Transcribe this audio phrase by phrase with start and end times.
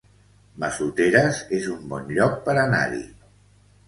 [0.61, 3.03] Massoteres es un bon lloc per anar-hi